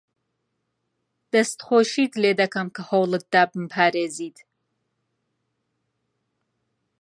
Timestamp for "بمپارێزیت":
3.51-4.37